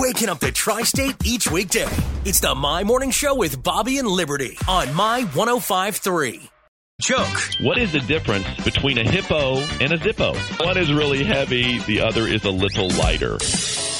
waking 0.00 0.30
up 0.30 0.40
the 0.40 0.50
tri 0.50 0.82
state 0.82 1.14
each 1.24 1.50
weekday. 1.50 1.86
It's 2.24 2.40
the 2.40 2.54
My 2.54 2.84
Morning 2.84 3.10
Show 3.10 3.34
with 3.34 3.62
Bobby 3.62 3.98
and 3.98 4.08
Liberty 4.08 4.56
on 4.66 4.94
My 4.94 5.24
1053. 5.34 6.48
Joke. 7.02 7.26
What 7.60 7.78
is 7.78 7.92
the 7.92 8.00
difference 8.00 8.46
between 8.64 8.98
a 8.98 9.04
hippo 9.04 9.56
and 9.56 9.92
a 9.92 9.98
zippo? 9.98 10.34
One 10.64 10.78
is 10.78 10.92
really 10.92 11.22
heavy, 11.24 11.78
the 11.80 12.00
other 12.00 12.26
is 12.26 12.44
a 12.44 12.50
little 12.50 12.88
lighter. 12.88 13.38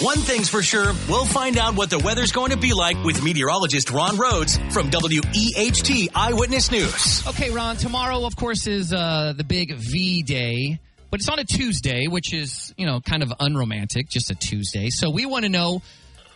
One 0.00 0.18
thing's 0.18 0.48
for 0.48 0.62
sure, 0.62 0.92
we'll 1.08 1.26
find 1.26 1.58
out 1.58 1.74
what 1.74 1.90
the 1.90 1.98
weather's 1.98 2.32
going 2.32 2.50
to 2.50 2.56
be 2.56 2.72
like 2.72 3.02
with 3.04 3.22
meteorologist 3.22 3.90
Ron 3.90 4.16
Rhodes 4.16 4.58
from 4.72 4.90
WEHT 4.90 6.08
Eyewitness 6.14 6.70
News. 6.70 7.26
Okay, 7.28 7.50
Ron, 7.50 7.76
tomorrow, 7.76 8.24
of 8.24 8.34
course, 8.34 8.66
is 8.66 8.92
uh, 8.92 9.34
the 9.36 9.44
big 9.44 9.74
V 9.74 10.22
Day, 10.22 10.80
but 11.12 11.20
it's 11.20 11.28
on 11.28 11.38
a 11.38 11.44
Tuesday, 11.44 12.06
which 12.08 12.32
is, 12.32 12.72
you 12.78 12.86
know, 12.86 12.98
kind 13.00 13.22
of 13.22 13.32
unromantic, 13.38 14.08
just 14.08 14.30
a 14.30 14.34
Tuesday. 14.34 14.88
So 14.88 15.10
we 15.10 15.26
want 15.26 15.44
to 15.44 15.50
know 15.50 15.82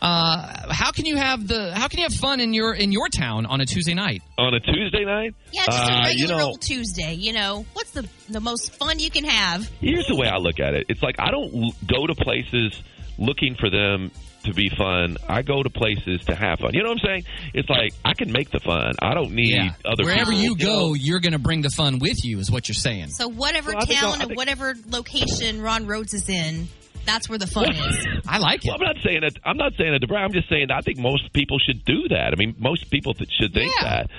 uh, 0.02 0.70
how 0.70 0.92
can 0.92 1.06
you 1.06 1.16
have 1.16 1.48
the 1.48 1.74
how 1.74 1.88
can 1.88 1.98
you 1.98 2.04
have 2.04 2.12
fun 2.12 2.40
in 2.40 2.52
your 2.52 2.74
in 2.74 2.92
your 2.92 3.08
town 3.08 3.46
on 3.46 3.62
a 3.62 3.66
Tuesday 3.66 3.94
night? 3.94 4.22
On 4.36 4.52
a 4.52 4.60
Tuesday 4.60 5.06
night? 5.06 5.34
Yeah, 5.50 5.64
just 5.64 5.78
a 5.78 5.92
Uh, 5.94 6.02
regular 6.04 6.34
you 6.34 6.38
know, 6.38 6.46
old 6.48 6.60
Tuesday. 6.60 7.14
You 7.14 7.32
know, 7.32 7.64
what's 7.72 7.92
the 7.92 8.06
the 8.28 8.40
most 8.40 8.74
fun 8.74 8.98
you 8.98 9.10
can 9.10 9.24
have? 9.24 9.66
Here's 9.80 10.06
the 10.08 10.16
way 10.16 10.28
I 10.28 10.36
look 10.36 10.60
at 10.60 10.74
it. 10.74 10.84
It's 10.90 11.02
like 11.02 11.16
I 11.18 11.30
don't 11.30 11.50
go 11.88 12.06
to 12.06 12.14
places 12.14 12.78
looking 13.18 13.54
for 13.58 13.70
them 13.70 14.10
to 14.44 14.52
be 14.54 14.68
fun. 14.76 15.16
I 15.28 15.42
go 15.42 15.62
to 15.62 15.70
places 15.70 16.20
to 16.26 16.34
have 16.34 16.60
fun. 16.60 16.70
You 16.74 16.82
know 16.82 16.90
what 16.90 17.00
I'm 17.02 17.06
saying? 17.06 17.24
It's 17.54 17.68
like 17.68 17.92
I 18.04 18.14
can 18.14 18.30
make 18.30 18.50
the 18.50 18.60
fun. 18.60 18.92
I 19.02 19.12
don't 19.14 19.32
need 19.32 19.58
other 19.84 20.04
Wherever 20.04 20.30
people. 20.30 20.34
you 20.42 20.56
go, 20.56 20.66
know? 20.88 20.94
you're 20.94 21.18
going 21.20 21.32
to 21.32 21.38
bring 21.40 21.62
the 21.62 21.70
fun 21.70 21.98
with 21.98 22.24
you, 22.24 22.38
is 22.38 22.50
what 22.50 22.68
you're 22.68 22.74
saying. 22.74 23.08
So 23.08 23.28
whatever 23.28 23.72
Well, 23.72 23.82
I 23.82 23.86
think 23.86 23.98
town 24.00 24.08
I'll- 24.08 24.12
and 24.20 24.28
think- 24.28 24.36
whatever 24.38 24.74
location 24.88 25.60
Ron 25.62 25.86
Rhodes 25.86 26.14
is 26.14 26.28
in, 26.28 26.68
that's 27.06 27.28
where 27.28 27.38
the 27.38 27.46
fun 27.46 27.72
is. 27.72 28.06
I 28.28 28.38
like 28.38 28.64
it. 28.64 28.68
Well, 28.68 28.76
I'm 28.80 28.94
not 28.94 28.96
saying 29.04 29.22
it. 29.22 29.38
I'm 29.44 29.56
not 29.56 29.72
saying 29.78 29.94
it 29.94 30.00
to 30.00 30.06
brag. 30.06 30.24
I'm 30.24 30.32
just 30.32 30.48
saying 30.48 30.70
I 30.70 30.80
think 30.80 30.98
most 30.98 31.32
people 31.32 31.58
should 31.58 31.84
do 31.84 32.08
that. 32.08 32.32
I 32.32 32.36
mean, 32.36 32.54
most 32.58 32.90
people 32.90 33.14
th- 33.14 33.30
should 33.40 33.54
think 33.54 33.72
Yeah. 33.80 33.84
that. 33.84 34.10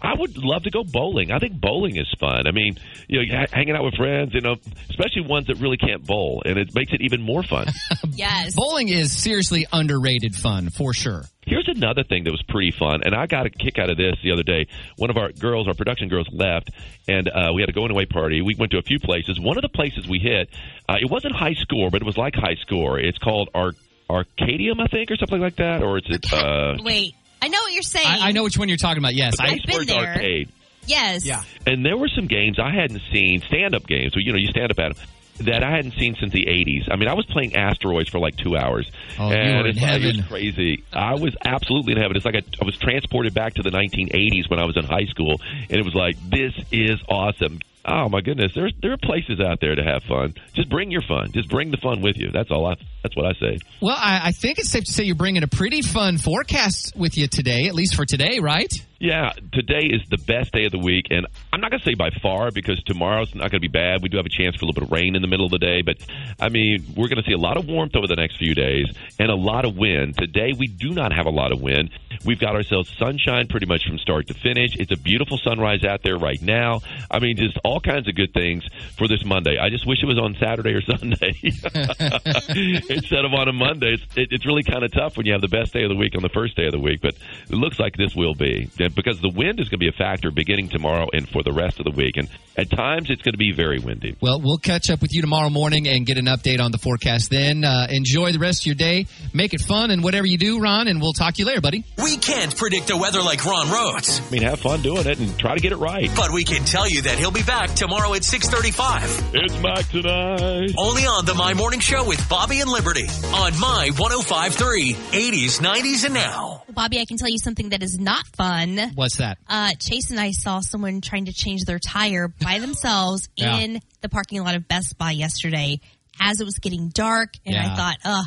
I 0.00 0.14
would 0.18 0.36
love 0.38 0.62
to 0.64 0.70
go 0.70 0.84
bowling. 0.84 1.30
I 1.32 1.38
think 1.38 1.60
bowling 1.60 1.96
is 1.96 2.12
fun. 2.20 2.46
I 2.46 2.52
mean, 2.52 2.78
you 3.08 3.24
know, 3.26 3.36
ha- 3.38 3.46
hanging 3.52 3.74
out 3.74 3.84
with 3.84 3.94
friends, 3.94 4.32
you 4.34 4.40
know, 4.40 4.56
especially 4.90 5.22
ones 5.22 5.46
that 5.48 5.56
really 5.58 5.76
can't 5.76 6.04
bowl, 6.06 6.42
and 6.44 6.58
it 6.58 6.74
makes 6.74 6.92
it 6.92 7.00
even 7.02 7.22
more 7.22 7.42
fun. 7.42 7.66
yes. 8.12 8.54
Bowling 8.54 8.88
is 8.88 9.16
seriously 9.16 9.66
underrated 9.72 10.34
fun, 10.34 10.70
for 10.70 10.92
sure. 10.94 11.24
Here's 11.46 11.68
another 11.68 12.02
thing 12.02 12.24
that 12.24 12.32
was 12.32 12.42
pretty 12.42 12.72
fun, 12.72 13.02
and 13.04 13.14
I 13.14 13.26
got 13.26 13.46
a 13.46 13.50
kick 13.50 13.78
out 13.78 13.88
of 13.88 13.96
this 13.96 14.16
the 14.22 14.32
other 14.32 14.42
day. 14.42 14.66
One 14.96 15.10
of 15.10 15.16
our 15.16 15.30
girls, 15.30 15.68
our 15.68 15.74
production 15.74 16.08
girls, 16.08 16.26
left, 16.32 16.70
and 17.06 17.28
uh, 17.28 17.52
we 17.54 17.62
had 17.62 17.68
a 17.68 17.72
going 17.72 17.92
away 17.92 18.04
party. 18.04 18.42
We 18.42 18.56
went 18.58 18.72
to 18.72 18.78
a 18.78 18.82
few 18.82 18.98
places. 18.98 19.38
One 19.38 19.56
of 19.56 19.62
the 19.62 19.68
places 19.68 20.08
we 20.08 20.18
hit, 20.18 20.48
uh, 20.88 20.96
it 21.00 21.08
wasn't 21.08 21.36
high 21.36 21.54
score, 21.54 21.90
but 21.90 22.02
it 22.02 22.04
was 22.04 22.16
like 22.16 22.34
high 22.34 22.56
score. 22.56 22.98
It's 22.98 23.18
called 23.18 23.50
Ar- 23.54 23.74
Arcadium, 24.10 24.80
I 24.80 24.88
think, 24.88 25.12
or 25.12 25.16
something 25.16 25.40
like 25.40 25.56
that, 25.56 25.82
or 25.82 25.98
it's 25.98 26.08
it. 26.10 26.32
Uh, 26.32 26.78
Wait, 26.82 27.14
I 27.40 27.46
know 27.46 27.58
what 27.60 27.72
you're 27.72 27.82
saying. 27.82 28.08
I, 28.08 28.28
I 28.28 28.32
know 28.32 28.42
which 28.42 28.58
one 28.58 28.68
you're 28.68 28.76
talking 28.76 28.98
about. 28.98 29.14
Yes, 29.14 29.34
I, 29.38 29.52
I've 29.52 29.62
been 29.64 29.86
there. 29.86 30.14
Arcade. 30.14 30.48
Yes. 30.86 31.24
Yeah. 31.26 31.42
And 31.66 31.84
there 31.84 31.96
were 31.96 32.08
some 32.08 32.26
games 32.26 32.58
I 32.60 32.72
hadn't 32.72 33.02
seen, 33.12 33.40
stand-up 33.42 33.86
games. 33.86 34.12
So 34.14 34.20
you 34.20 34.32
know, 34.32 34.38
you 34.38 34.48
stand 34.48 34.70
up 34.70 34.78
at 34.78 34.96
them. 34.96 35.06
That 35.38 35.62
I 35.62 35.70
hadn't 35.70 35.92
seen 35.94 36.16
since 36.18 36.32
the 36.32 36.46
'80s. 36.46 36.88
I 36.90 36.96
mean, 36.96 37.08
I 37.08 37.14
was 37.14 37.26
playing 37.26 37.54
asteroids 37.56 38.08
for 38.08 38.18
like 38.18 38.36
two 38.36 38.56
hours, 38.56 38.90
Oh, 39.18 39.28
you 39.28 39.34
and 39.36 39.66
in 39.66 39.76
it's 39.76 39.80
like, 39.80 40.02
it 40.02 40.16
was 40.16 40.26
crazy. 40.26 40.84
I 40.92 41.14
was 41.14 41.36
absolutely 41.44 41.92
in 41.92 41.98
heaven. 41.98 42.16
It's 42.16 42.24
like 42.24 42.36
I, 42.36 42.42
I 42.60 42.64
was 42.64 42.76
transported 42.78 43.34
back 43.34 43.54
to 43.54 43.62
the 43.62 43.70
1980s 43.70 44.48
when 44.48 44.58
I 44.58 44.64
was 44.64 44.76
in 44.76 44.84
high 44.84 45.04
school, 45.06 45.40
and 45.68 45.78
it 45.78 45.84
was 45.84 45.94
like, 45.94 46.16
this 46.30 46.52
is 46.72 47.00
awesome. 47.08 47.60
Oh 47.84 48.08
my 48.08 48.20
goodness, 48.20 48.52
there's 48.54 48.72
there 48.82 48.92
are 48.92 48.96
places 48.96 49.38
out 49.40 49.60
there 49.60 49.74
to 49.74 49.82
have 49.84 50.02
fun. 50.04 50.34
Just 50.54 50.68
bring 50.68 50.90
your 50.90 51.02
fun. 51.02 51.30
Just 51.32 51.48
bring 51.48 51.70
the 51.70 51.76
fun 51.76 52.00
with 52.02 52.16
you. 52.16 52.30
That's 52.32 52.50
all. 52.50 52.66
I, 52.66 52.74
that's 53.06 53.16
what 53.16 53.26
I 53.26 53.38
say. 53.38 53.58
well, 53.80 53.96
I, 53.96 54.20
I 54.24 54.32
think 54.32 54.58
it's 54.58 54.68
safe 54.70 54.84
to 54.84 54.92
say 54.92 55.04
you're 55.04 55.14
bringing 55.14 55.44
a 55.44 55.48
pretty 55.48 55.82
fun 55.82 56.18
forecast 56.18 56.94
with 56.96 57.16
you 57.16 57.28
today, 57.28 57.68
at 57.68 57.74
least 57.74 57.94
for 57.94 58.04
today, 58.04 58.40
right? 58.40 58.72
Yeah, 58.98 59.32
today 59.52 59.86
is 59.90 60.00
the 60.08 60.16
best 60.26 60.52
day 60.52 60.64
of 60.64 60.72
the 60.72 60.78
week, 60.78 61.08
and 61.10 61.26
I'm 61.52 61.60
not 61.60 61.70
going 61.70 61.80
to 61.80 61.84
say 61.84 61.94
by 61.94 62.08
far 62.22 62.50
because 62.50 62.82
tomorrow's 62.84 63.34
not 63.34 63.50
going 63.50 63.60
to 63.60 63.68
be 63.68 63.68
bad. 63.68 64.02
We 64.02 64.08
do 64.08 64.16
have 64.16 64.24
a 64.24 64.30
chance 64.30 64.56
for 64.56 64.64
a 64.64 64.68
little 64.68 64.80
bit 64.80 64.84
of 64.84 64.90
rain 64.90 65.14
in 65.14 65.20
the 65.20 65.28
middle 65.28 65.44
of 65.44 65.52
the 65.52 65.58
day, 65.58 65.82
but 65.82 65.96
I 66.40 66.48
mean, 66.48 66.94
we're 66.96 67.08
going 67.08 67.22
to 67.22 67.28
see 67.28 67.34
a 67.34 67.38
lot 67.38 67.58
of 67.58 67.66
warmth 67.66 67.94
over 67.94 68.06
the 68.06 68.16
next 68.16 68.38
few 68.38 68.54
days 68.54 68.86
and 69.18 69.30
a 69.30 69.34
lot 69.34 69.66
of 69.66 69.76
wind. 69.76 70.16
Today, 70.16 70.52
we 70.58 70.66
do 70.66 70.94
not 70.94 71.12
have 71.12 71.26
a 71.26 71.30
lot 71.30 71.52
of 71.52 71.60
wind. 71.60 71.90
We've 72.24 72.40
got 72.40 72.56
ourselves 72.56 72.90
sunshine 72.98 73.48
pretty 73.48 73.66
much 73.66 73.84
from 73.86 73.98
start 73.98 74.28
to 74.28 74.34
finish. 74.34 74.74
It's 74.76 74.92
a 74.92 74.96
beautiful 74.96 75.36
sunrise 75.36 75.84
out 75.84 76.02
there 76.02 76.16
right 76.16 76.40
now. 76.40 76.80
I 77.10 77.18
mean, 77.18 77.36
just 77.36 77.58
all 77.64 77.80
kinds 77.80 78.08
of 78.08 78.14
good 78.14 78.32
things 78.32 78.64
for 78.96 79.08
this 79.08 79.22
Monday. 79.26 79.58
I 79.58 79.68
just 79.68 79.86
wish 79.86 80.02
it 80.02 80.06
was 80.06 80.18
on 80.18 80.36
Saturday 80.40 80.72
or 80.72 80.80
Sunday 80.96 81.36
instead 83.02 83.24
of 83.24 83.32
on 83.34 83.48
a 83.48 83.52
Monday. 83.52 83.94
It's, 83.94 84.16
it, 84.16 84.28
it's 84.30 84.46
really 84.46 84.62
kind 84.62 84.84
of 84.84 84.92
tough 84.92 85.16
when 85.16 85.26
you 85.26 85.32
have 85.32 85.40
the 85.40 85.48
best 85.48 85.72
day 85.72 85.82
of 85.84 85.90
the 85.90 85.96
week 85.96 86.14
on 86.16 86.22
the 86.22 86.28
first 86.28 86.56
day 86.56 86.66
of 86.66 86.72
the 86.72 86.78
week, 86.78 87.00
but 87.02 87.14
it 87.14 87.54
looks 87.54 87.78
like 87.78 87.96
this 87.96 88.14
will 88.14 88.34
be 88.34 88.70
because 88.76 89.20
the 89.20 89.32
wind 89.34 89.60
is 89.60 89.68
going 89.68 89.78
to 89.78 89.84
be 89.84 89.88
a 89.88 89.92
factor 89.92 90.30
beginning 90.30 90.68
tomorrow 90.68 91.06
and 91.12 91.28
for 91.28 91.42
the 91.42 91.52
rest 91.52 91.78
of 91.78 91.84
the 91.84 91.90
week. 91.90 92.16
And 92.16 92.28
at 92.56 92.70
times, 92.70 93.10
it's 93.10 93.22
going 93.22 93.34
to 93.34 93.38
be 93.38 93.52
very 93.52 93.78
windy. 93.78 94.16
Well, 94.20 94.40
we'll 94.40 94.58
catch 94.58 94.88
up 94.88 95.02
with 95.02 95.14
you 95.14 95.20
tomorrow 95.20 95.50
morning 95.50 95.86
and 95.86 96.06
get 96.06 96.16
an 96.16 96.24
update 96.24 96.60
on 96.60 96.72
the 96.72 96.78
forecast 96.78 97.30
then. 97.30 97.64
Uh, 97.64 97.86
enjoy 97.90 98.32
the 98.32 98.38
rest 98.38 98.62
of 98.62 98.66
your 98.66 98.74
day. 98.74 99.06
Make 99.34 99.52
it 99.52 99.60
fun 99.60 99.90
and 99.90 100.02
whatever 100.02 100.26
you 100.26 100.38
do, 100.38 100.58
Ron, 100.58 100.88
and 100.88 101.00
we'll 101.00 101.12
talk 101.12 101.34
to 101.34 101.40
you 101.40 101.46
later, 101.46 101.60
buddy. 101.60 101.84
We 102.02 102.16
can't 102.16 102.56
predict 102.56 102.88
the 102.88 102.96
weather 102.96 103.20
like 103.20 103.44
Ron 103.44 103.70
Rhodes, 103.70 104.20
I 104.26 104.30
mean, 104.30 104.42
have 104.42 104.60
fun 104.60 104.80
doing 104.80 105.06
it 105.06 105.18
and 105.18 105.38
try 105.38 105.54
to 105.54 105.60
get 105.60 105.72
it 105.72 105.76
right. 105.76 106.10
but 106.16 106.32
we 106.32 106.44
can 106.44 106.64
tell 106.64 106.88
you 106.88 107.02
that 107.02 107.18
he'll 107.18 107.30
be 107.30 107.42
back 107.42 107.74
tomorrow 107.74 108.14
at 108.14 108.24
635. 108.24 109.34
It's 109.34 109.56
back 109.56 109.88
tonight. 109.90 110.70
Only 110.78 111.02
on 111.06 111.26
the 111.26 111.34
My 111.34 111.52
Morning 111.52 111.80
Show 111.80 112.06
with 112.06 112.26
Bobby 112.28 112.60
and 112.60 112.70
Liberty 112.70 112.85
on 112.86 113.58
My 113.58 113.90
1053, 113.98 114.92
80s, 114.94 115.60
90s, 115.60 116.04
and 116.04 116.14
now. 116.14 116.62
Bobby, 116.70 117.00
I 117.00 117.04
can 117.04 117.16
tell 117.16 117.28
you 117.28 117.38
something 117.38 117.70
that 117.70 117.82
is 117.82 117.98
not 117.98 118.24
fun. 118.36 118.78
What's 118.94 119.16
that? 119.16 119.38
Uh, 119.48 119.72
Chase 119.80 120.10
and 120.12 120.20
I 120.20 120.30
saw 120.30 120.60
someone 120.60 121.00
trying 121.00 121.24
to 121.24 121.32
change 121.32 121.64
their 121.64 121.80
tire 121.80 122.28
by 122.28 122.58
themselves 122.60 123.28
Yeah. 123.34 123.58
in 123.58 123.80
the 124.02 124.08
parking 124.08 124.40
lot 124.44 124.54
of 124.54 124.68
Best 124.68 124.96
Buy 124.98 125.10
yesterday 125.10 125.80
as 126.20 126.40
it 126.40 126.44
was 126.44 126.60
getting 126.60 126.90
dark. 126.90 127.30
And 127.44 127.56
Yeah. 127.56 127.72
I 127.72 127.76
thought, 127.76 127.96
uh, 128.04 128.24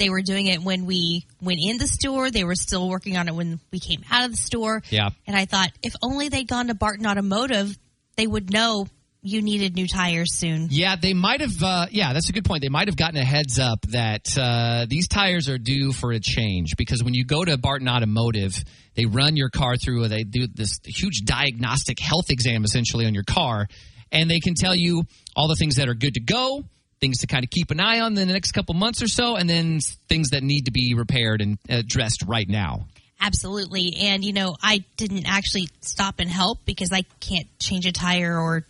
they 0.00 0.10
were 0.10 0.22
doing 0.22 0.46
it 0.46 0.60
when 0.64 0.84
we 0.84 1.24
went 1.40 1.60
in 1.62 1.78
the 1.78 1.86
store. 1.86 2.28
They 2.32 2.42
were 2.42 2.56
still 2.56 2.88
working 2.88 3.16
on 3.16 3.28
it 3.28 3.36
when 3.36 3.60
we 3.70 3.78
came 3.78 4.02
out 4.10 4.24
of 4.24 4.32
the 4.32 4.36
store. 4.36 4.82
Yeah. 4.90 5.10
And 5.28 5.36
I 5.36 5.44
thought, 5.44 5.68
if 5.80 5.94
only 6.02 6.28
they'd 6.28 6.48
gone 6.48 6.66
to 6.66 6.74
Barton 6.74 7.06
Automotive, 7.06 7.78
they 8.16 8.26
would 8.26 8.52
know 8.52 8.88
you 9.22 9.40
needed 9.40 9.76
new 9.76 9.86
tires 9.86 10.34
soon. 10.34 10.68
Yeah, 10.70 10.96
they 10.96 11.14
might 11.14 11.40
have. 11.40 11.62
Uh, 11.62 11.86
yeah, 11.90 12.12
that's 12.12 12.28
a 12.28 12.32
good 12.32 12.44
point. 12.44 12.62
They 12.62 12.68
might 12.68 12.88
have 12.88 12.96
gotten 12.96 13.16
a 13.16 13.24
heads 13.24 13.58
up 13.58 13.80
that 13.88 14.36
uh, 14.36 14.86
these 14.88 15.06
tires 15.06 15.48
are 15.48 15.58
due 15.58 15.92
for 15.92 16.12
a 16.12 16.18
change 16.20 16.76
because 16.76 17.04
when 17.04 17.14
you 17.14 17.24
go 17.24 17.44
to 17.44 17.56
Barton 17.56 17.88
Automotive, 17.88 18.52
they 18.94 19.06
run 19.06 19.36
your 19.36 19.48
car 19.48 19.76
through. 19.76 20.08
They 20.08 20.24
do 20.24 20.48
this 20.52 20.80
huge 20.84 21.22
diagnostic 21.24 22.00
health 22.00 22.30
exam 22.30 22.64
essentially 22.64 23.06
on 23.06 23.14
your 23.14 23.24
car, 23.24 23.68
and 24.10 24.28
they 24.28 24.40
can 24.40 24.54
tell 24.54 24.74
you 24.74 25.04
all 25.36 25.48
the 25.48 25.56
things 25.56 25.76
that 25.76 25.88
are 25.88 25.94
good 25.94 26.14
to 26.14 26.20
go, 26.20 26.64
things 27.00 27.18
to 27.18 27.28
kind 27.28 27.44
of 27.44 27.50
keep 27.50 27.70
an 27.70 27.78
eye 27.78 28.00
on 28.00 28.18
in 28.18 28.26
the 28.26 28.32
next 28.32 28.52
couple 28.52 28.74
months 28.74 29.02
or 29.02 29.08
so, 29.08 29.36
and 29.36 29.48
then 29.48 29.78
things 30.08 30.30
that 30.30 30.42
need 30.42 30.62
to 30.64 30.72
be 30.72 30.94
repaired 30.94 31.40
and 31.40 31.58
addressed 31.68 32.24
right 32.26 32.48
now. 32.48 32.86
Absolutely. 33.20 33.94
And, 34.00 34.24
you 34.24 34.32
know, 34.32 34.56
I 34.60 34.84
didn't 34.96 35.26
actually 35.26 35.68
stop 35.80 36.18
and 36.18 36.28
help 36.28 36.58
because 36.64 36.90
I 36.92 37.02
can't 37.20 37.46
change 37.60 37.86
a 37.86 37.92
tire 37.92 38.36
or 38.36 38.64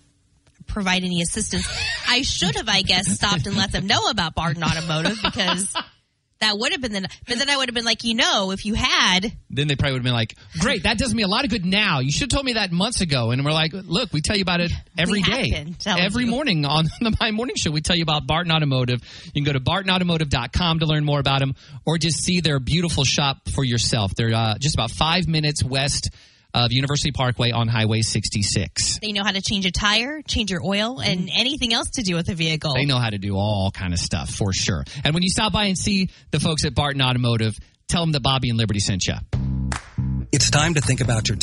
provide 0.67 1.05
any 1.05 1.23
assistance. 1.23 1.67
I 2.09 2.23
should 2.23 2.57
have, 2.57 2.69
I 2.69 2.83
guess, 2.83 3.09
stopped 3.09 3.47
and 3.47 3.57
let 3.57 3.73
them 3.73 3.87
know 3.87 4.09
about 4.09 4.35
Barton 4.35 4.63
Automotive 4.63 5.19
because 5.23 5.75
that 6.43 6.59
would 6.59 6.73
have 6.73 6.81
been 6.81 6.93
the, 6.93 7.09
but 7.29 7.39
then 7.39 7.49
I 7.49 7.57
would 7.57 7.69
have 7.69 7.75
been 7.75 7.85
like, 7.85 8.03
you 8.03 8.15
know, 8.15 8.51
if 8.51 8.67
you 8.67 8.75
had, 8.75 9.33
Then 9.49 9.69
they 9.69 9.77
probably 9.77 9.93
would 9.93 9.99
have 10.01 10.05
been 10.05 10.13
like, 10.13 10.35
"Great, 10.59 10.83
that 10.83 10.99
does 10.99 11.15
me 11.15 11.23
a 11.23 11.29
lot 11.29 11.45
of 11.45 11.51
good 11.51 11.65
now. 11.65 12.01
You 12.01 12.11
should 12.11 12.23
have 12.23 12.31
told 12.31 12.45
me 12.45 12.55
that 12.55 12.73
months 12.73 13.01
ago." 13.01 13.31
And 13.31 13.45
we're 13.45 13.53
like, 13.53 13.73
"Look, 13.73 14.13
we 14.13 14.21
tell 14.21 14.37
you 14.37 14.43
about 14.43 14.61
it 14.61 14.73
every 14.99 15.23
day, 15.23 15.75
every 15.87 16.25
you. 16.25 16.31
morning 16.31 16.65
on 16.65 16.87
the 17.01 17.17
My 17.21 17.31
Morning 17.31 17.55
Show. 17.57 17.71
We 17.71 17.81
tell 17.81 17.97
you 17.97 18.03
about 18.03 18.27
Barton 18.27 18.51
Automotive. 18.51 19.01
You 19.27 19.33
can 19.33 19.45
go 19.45 19.53
to 19.53 19.61
bartonautomotive.com 19.61 20.81
to 20.81 20.87
learn 20.87 21.05
more 21.05 21.21
about 21.21 21.39
them, 21.39 21.55
or 21.87 21.97
just 21.97 22.23
see 22.25 22.41
their 22.41 22.59
beautiful 22.59 23.05
shop 23.05 23.49
for 23.55 23.63
yourself. 23.63 24.15
They're 24.17 24.35
uh, 24.35 24.59
just 24.59 24.75
about 24.75 24.91
five 24.91 25.29
minutes 25.29 25.63
west 25.63 26.11
of 26.55 26.73
University 26.73 27.13
Parkway 27.13 27.51
on 27.51 27.69
Highway 27.69 28.03
66. 28.03 28.99
they 29.01 29.13
know 29.13 29.25
how 29.25 29.33
to 29.33 29.41
change 29.41 29.67
a 29.67 29.71
tire, 29.71 30.23
change 30.23 30.51
your 30.51 30.65
oil, 30.65 31.01
and 31.01 31.21
mm-hmm. 31.21 31.29
anything 31.41 31.73
else 31.73 31.91
to 31.91 32.03
do 32.03 32.15
with 32.15 32.27
the 32.27 32.35
vehicle. 32.35 32.75
They 32.75 32.85
know 32.85 32.99
how 32.99 33.11
to 33.11 33.19
do 33.19 33.37
all 33.37 33.71
kind 33.71 33.93
of 33.93 33.99
stuff 33.99 34.31
for 34.31 34.53
sure. 34.53 34.85
And 35.05 35.15
when 35.15 35.23
you 35.23 35.31
stop 35.31 35.53
by 35.53 35.65
and 35.65 35.79
see 35.79 36.11
the 36.31 36.41
folks 36.41 36.65
at 36.65 36.75
Barton 36.75 37.03
Automotive, 37.03 37.59
tell 37.89 38.03
them 38.03 38.13
that 38.13 38.23
Bobby 38.23 38.51
and 38.51 38.59
Liberty 38.59 38.81
sent 38.81 39.07
you. 39.07 39.15
It's 40.33 40.51
time 40.51 40.75
to 40.75 40.81
think 40.81 41.01
about 41.03 41.29
your 41.29 41.37